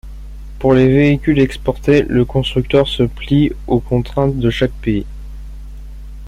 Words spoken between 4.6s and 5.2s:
pays.